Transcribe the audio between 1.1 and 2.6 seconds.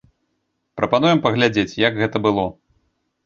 паглядзець, як гэта было.